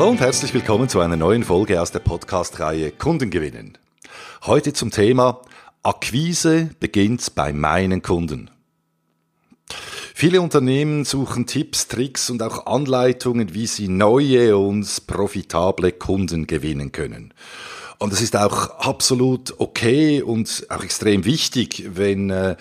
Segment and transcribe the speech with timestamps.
[0.00, 3.76] Hallo und herzlich willkommen zu einer neuen Folge aus der Podcast-Reihe Kunden gewinnen.
[4.46, 5.42] Heute zum Thema
[5.82, 8.50] Akquise beginnt bei meinen Kunden.
[10.14, 16.92] Viele Unternehmen suchen Tipps, Tricks und auch Anleitungen, wie sie neue und profitable Kunden gewinnen
[16.92, 17.34] können.
[17.98, 22.56] Und es ist auch absolut okay und auch extrem wichtig, wenn äh,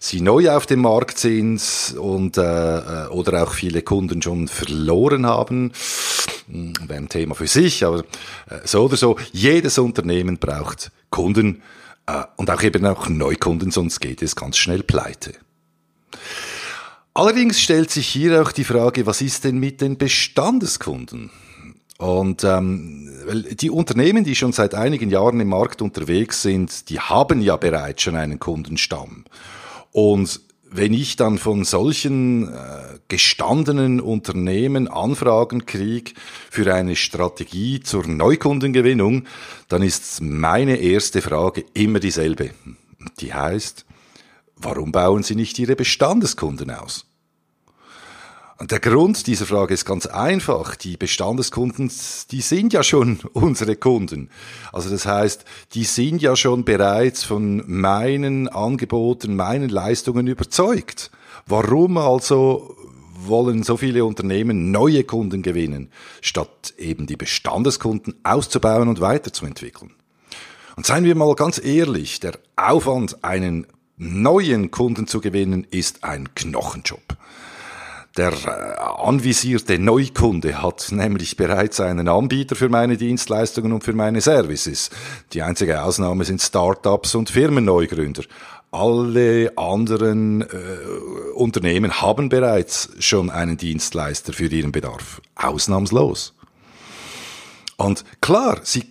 [0.00, 1.62] sie neu auf dem Markt sind
[1.96, 5.70] und äh, äh oder auch viele Kunden schon verloren haben.
[6.50, 8.00] Wäre ein Thema für sich, aber
[8.48, 9.16] äh, so oder so.
[9.32, 11.62] Jedes Unternehmen braucht Kunden
[12.06, 15.32] äh, und auch eben auch Neukunden, sonst geht es ganz schnell pleite.
[17.14, 21.30] Allerdings stellt sich hier auch die Frage, was ist denn mit den Bestandeskunden?
[21.98, 23.10] Und ähm,
[23.52, 28.02] die Unternehmen, die schon seit einigen Jahren im Markt unterwegs sind, die haben ja bereits
[28.02, 29.26] schon einen Kundenstamm.
[29.92, 30.40] Und
[30.72, 36.12] wenn ich dann von solchen äh, gestandenen Unternehmen Anfragen kriege
[36.48, 39.24] für eine Strategie zur Neukundengewinnung,
[39.68, 42.50] dann ist meine erste Frage immer dieselbe.
[43.18, 43.84] Die heißt,
[44.56, 47.09] warum bauen Sie nicht Ihre Bestandeskunden aus?
[48.60, 50.76] Und der Grund dieser Frage ist ganz einfach.
[50.76, 51.90] Die Bestandeskunden,
[52.30, 54.28] die sind ja schon unsere Kunden.
[54.70, 61.10] Also das heißt, die sind ja schon bereits von meinen Angeboten, meinen Leistungen überzeugt.
[61.46, 62.76] Warum also
[63.22, 69.92] wollen so viele Unternehmen neue Kunden gewinnen, statt eben die Bestandeskunden auszubauen und weiterzuentwickeln?
[70.76, 73.66] Und seien wir mal ganz ehrlich, der Aufwand, einen
[73.96, 77.16] neuen Kunden zu gewinnen, ist ein Knochenjob.
[78.20, 84.20] Der äh, anvisierte Neukunde hat nämlich bereits einen Anbieter für meine Dienstleistungen und für meine
[84.20, 84.90] Services.
[85.32, 88.24] Die einzige Ausnahme sind Startups und Firmenneugründer.
[88.72, 90.46] Alle anderen äh,
[91.34, 95.22] Unternehmen haben bereits schon einen Dienstleister für ihren Bedarf.
[95.34, 96.34] Ausnahmslos.
[97.78, 98.84] Und klar, sie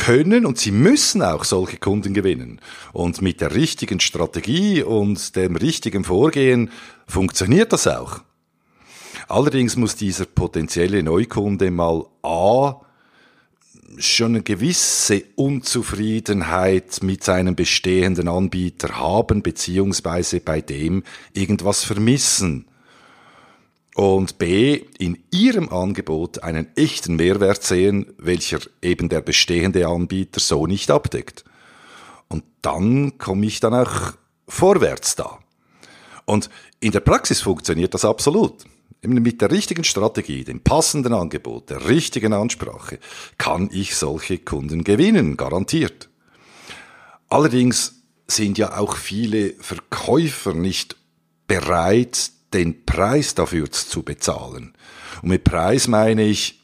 [0.00, 2.60] können und sie müssen auch solche Kunden gewinnen.
[2.92, 6.70] Und mit der richtigen Strategie und dem richtigen Vorgehen
[7.06, 8.22] funktioniert das auch.
[9.28, 12.80] Allerdings muss dieser potenzielle Neukunde mal A
[13.98, 21.02] schon eine gewisse Unzufriedenheit mit seinem bestehenden Anbieter haben, beziehungsweise bei dem
[21.34, 22.69] irgendwas vermissen
[24.00, 30.66] und B, in ihrem Angebot einen echten Mehrwert sehen, welcher eben der bestehende Anbieter so
[30.66, 31.44] nicht abdeckt.
[32.28, 34.14] Und dann komme ich dann auch
[34.48, 35.38] vorwärts da.
[36.24, 36.48] Und
[36.80, 38.64] in der Praxis funktioniert das absolut.
[39.02, 43.00] Mit der richtigen Strategie, dem passenden Angebot, der richtigen Ansprache
[43.36, 46.08] kann ich solche Kunden gewinnen, garantiert.
[47.28, 50.96] Allerdings sind ja auch viele Verkäufer nicht
[51.46, 54.74] bereit, den Preis dafür zu bezahlen.
[55.22, 56.60] Und mit Preis meine ich,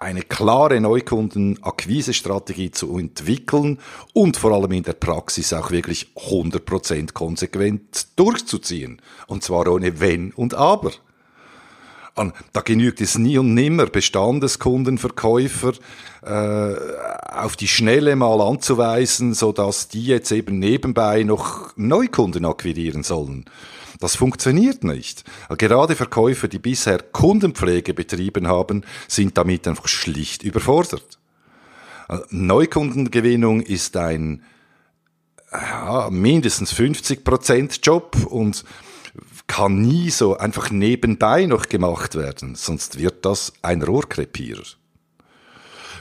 [0.00, 3.78] eine klare Neukundenakquise-Strategie zu entwickeln
[4.14, 9.02] und vor allem in der Praxis auch wirklich 100% konsequent durchzuziehen.
[9.26, 10.92] Und zwar ohne Wenn und Aber.
[12.52, 15.72] Da genügt es nie und nimmer, Bestandeskundenverkäufer
[16.22, 16.74] äh,
[17.32, 23.46] auf die Schnelle mal anzuweisen, so dass die jetzt eben nebenbei noch Neukunden akquirieren sollen.
[24.00, 25.24] Das funktioniert nicht.
[25.58, 31.18] Gerade Verkäufer, die bisher Kundenpflege betrieben haben, sind damit einfach schlicht überfordert.
[32.30, 34.42] Neukundengewinnung ist ein
[35.52, 38.64] ja, mindestens 50% Job und
[39.50, 44.62] kann nie so einfach nebenbei noch gemacht werden, sonst wird das ein Rohrkrepierer.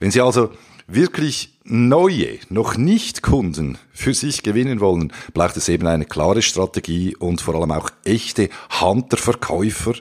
[0.00, 0.50] Wenn Sie also
[0.86, 7.16] wirklich neue, noch nicht Kunden für sich gewinnen wollen, braucht es eben eine klare Strategie
[7.16, 8.48] und vor allem auch echte
[8.80, 9.94] Hunter-Verkäufer,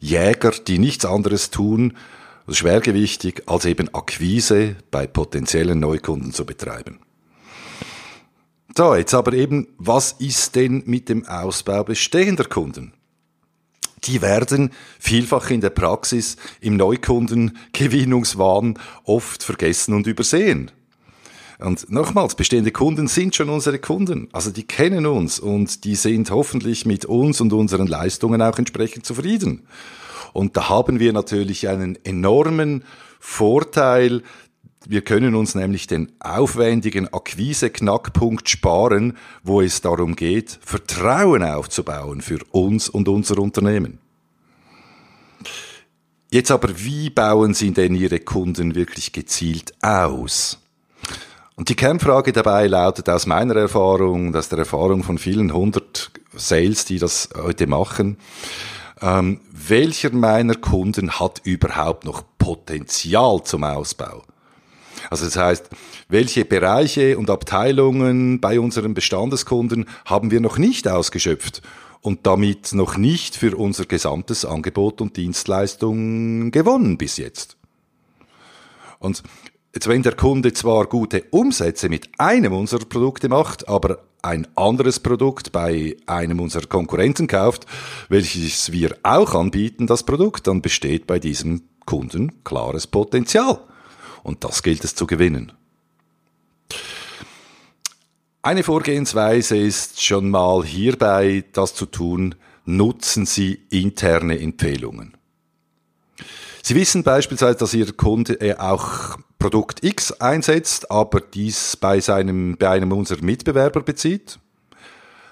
[0.00, 1.98] Jäger, die nichts anderes tun,
[2.48, 7.00] schwergewichtig, als eben Akquise bei potenziellen Neukunden zu betreiben.
[8.76, 12.92] So, jetzt aber eben, was ist denn mit dem Ausbau bestehender Kunden?
[14.04, 20.70] die werden vielfach in der Praxis im Neukundengewinnungswahn oft vergessen und übersehen.
[21.58, 24.28] Und nochmals, bestehende Kunden sind schon unsere Kunden.
[24.32, 29.04] Also die kennen uns und die sind hoffentlich mit uns und unseren Leistungen auch entsprechend
[29.04, 29.66] zufrieden.
[30.32, 32.84] Und da haben wir natürlich einen enormen
[33.18, 34.22] Vorteil.
[34.86, 42.38] Wir können uns nämlich den aufwendigen Akquise-Knackpunkt sparen, wo es darum geht, Vertrauen aufzubauen für
[42.50, 43.98] uns und unser Unternehmen.
[46.30, 50.58] Jetzt aber, wie bauen Sie denn Ihre Kunden wirklich gezielt aus?
[51.56, 56.86] Und die Kernfrage dabei lautet aus meiner Erfahrung, aus der Erfahrung von vielen hundert Sales,
[56.86, 58.16] die das heute machen,
[59.02, 64.22] ähm, welcher meiner Kunden hat überhaupt noch Potenzial zum Ausbau.
[65.08, 65.70] Also das heißt,
[66.08, 71.62] welche Bereiche und Abteilungen bei unseren Bestandeskunden haben wir noch nicht ausgeschöpft
[72.02, 77.56] und damit noch nicht für unser gesamtes Angebot und Dienstleistung gewonnen bis jetzt.
[78.98, 79.22] Und
[79.74, 85.00] jetzt, wenn der Kunde zwar gute Umsätze mit einem unserer Produkte macht, aber ein anderes
[85.00, 87.66] Produkt bei einem unserer Konkurrenten kauft,
[88.08, 93.60] welches wir auch anbieten, das Produkt, dann besteht bei diesem Kunden klares Potenzial.
[94.22, 95.52] Und das gilt es zu gewinnen.
[98.42, 102.34] Eine Vorgehensweise ist schon mal hierbei, das zu tun,
[102.64, 105.14] nutzen Sie interne Empfehlungen.
[106.62, 112.56] Sie wissen beispielsweise, dass Ihr Kunde äh, auch Produkt X einsetzt, aber dies bei, seinem,
[112.58, 114.38] bei einem unserer Mitbewerber bezieht.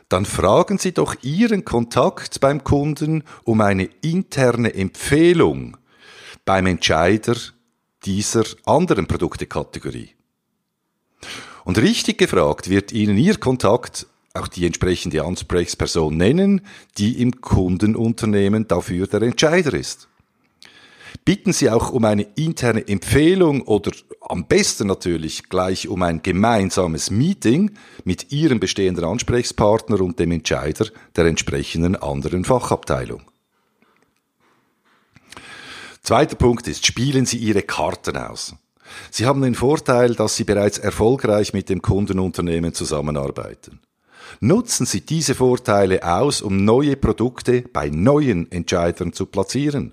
[0.09, 5.77] Dann fragen Sie doch Ihren Kontakt beim Kunden um eine interne Empfehlung
[6.45, 7.37] beim Entscheider
[8.05, 10.11] dieser anderen Produktekategorie.
[11.65, 16.61] Und richtig gefragt wird Ihnen Ihr Kontakt auch die entsprechende Ansprechperson nennen,
[16.97, 20.09] die im Kundenunternehmen dafür der Entscheider ist.
[21.25, 27.11] Bitten Sie auch um eine interne Empfehlung oder am besten natürlich gleich um ein gemeinsames
[27.11, 27.73] Meeting
[28.05, 30.87] mit Ihrem bestehenden Ansprechpartner und dem Entscheider
[31.17, 33.23] der entsprechenden anderen Fachabteilung.
[36.09, 38.55] Zweiter Punkt ist, spielen Sie Ihre Karten aus.
[39.11, 43.81] Sie haben den Vorteil, dass Sie bereits erfolgreich mit dem Kundenunternehmen zusammenarbeiten.
[44.41, 49.93] Nutzen Sie diese Vorteile aus, um neue Produkte bei neuen Entscheidern zu platzieren.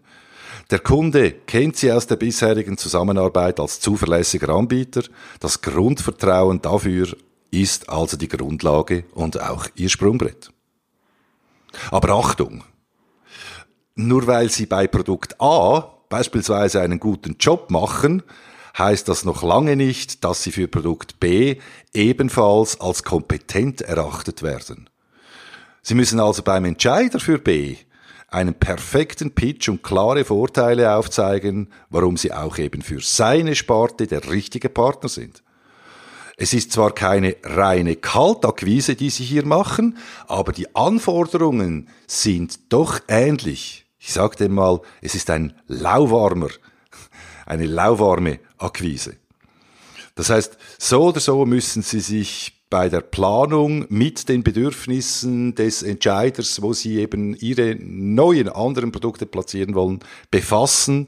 [0.71, 5.03] Der Kunde kennt Sie aus der bisherigen Zusammenarbeit als zuverlässiger Anbieter.
[5.41, 7.13] Das Grundvertrauen dafür
[7.51, 10.49] ist also die Grundlage und auch Ihr Sprungbrett.
[11.91, 12.63] Aber Achtung!
[13.95, 18.23] Nur weil Sie bei Produkt A beispielsweise einen guten Job machen,
[18.77, 21.57] heißt das noch lange nicht, dass sie für Produkt B
[21.93, 24.89] ebenfalls als kompetent erachtet werden.
[25.81, 27.77] Sie müssen also beim Entscheider für B
[28.27, 34.29] einen perfekten Pitch und klare Vorteile aufzeigen, warum sie auch eben für seine Sparte der
[34.29, 35.41] richtige Partner sind.
[36.37, 39.97] Es ist zwar keine reine Kaltakquise, die sie hier machen,
[40.27, 43.84] aber die Anforderungen sind doch ähnlich.
[44.07, 46.49] Ich sagte mal, es ist ein lauwarmer,
[47.47, 49.15] eine lauwarme Akquise.
[50.13, 55.81] Das heißt, so oder so müssen Sie sich bei der Planung mit den Bedürfnissen des
[55.81, 61.07] Entscheiders, wo Sie eben Ihre neuen anderen Produkte platzieren wollen, befassen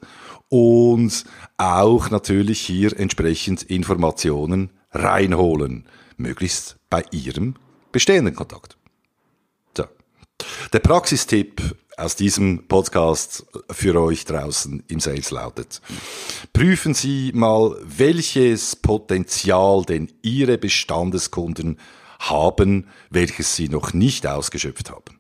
[0.50, 1.24] und
[1.58, 5.86] auch natürlich hier entsprechend Informationen reinholen,
[6.18, 7.58] möglichst bei Ihrem
[7.92, 8.76] bestehenden Kontakt.
[9.76, 9.86] So.
[10.74, 11.62] Der Praxistipp
[11.98, 15.82] aus diesem Podcast für euch draußen im Sales lautet.
[16.54, 21.80] Prüfen Sie mal, welches Potenzial denn Ihre Bestandeskunden
[22.20, 25.20] haben, welches Sie noch nicht ausgeschöpft haben.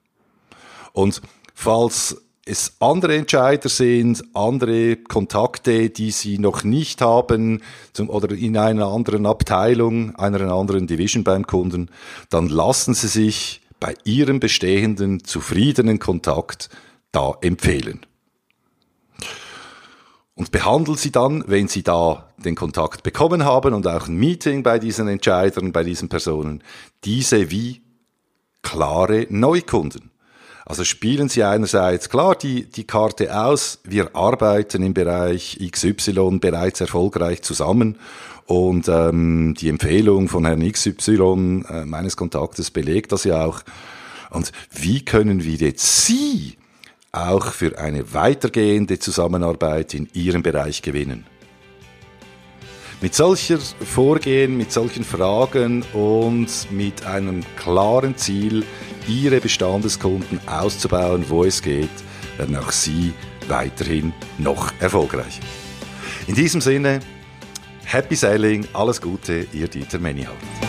[0.94, 1.21] Und
[1.56, 8.56] falls es andere Entscheider sind, andere Kontakte, die Sie noch nicht haben zum, oder in
[8.56, 11.89] einer anderen Abteilung, einer anderen Division beim Kunden,
[12.29, 16.69] dann lassen Sie sich bei Ihrem bestehenden zufriedenen Kontakt
[17.12, 18.05] da empfehlen.
[20.36, 24.62] Und behandeln Sie dann, wenn Sie da den Kontakt bekommen haben und auch ein Meeting
[24.62, 26.63] bei diesen Entscheidern, bei diesen Personen,
[27.03, 27.81] diese wie
[28.62, 30.12] klare Neukunden.
[30.63, 36.81] Also spielen Sie einerseits klar die, die Karte aus, wir arbeiten im Bereich XY bereits
[36.81, 37.98] erfolgreich zusammen
[38.48, 43.62] und ähm, die Empfehlung von Herrn XY äh, meines Kontaktes belegt das ja auch.
[44.30, 46.56] Und wie können wir jetzt Sie
[47.12, 51.25] auch für eine weitergehende Zusammenarbeit in Ihrem Bereich gewinnen?
[53.01, 58.63] Mit solcher Vorgehen, mit solchen Fragen und mit einem klaren Ziel,
[59.10, 61.89] Ihre Bestandeskunden auszubauen, wo es geht,
[62.38, 63.13] werden auch Sie
[63.50, 65.44] weiterhin noch erfolgreicher.
[66.27, 67.01] In diesem Sinne,
[67.89, 70.66] Happy Sailing, alles Gute, ihr Dieter Menihardt.